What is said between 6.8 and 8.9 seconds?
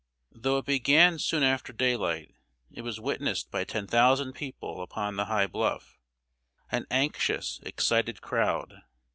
anxious, excited crowd.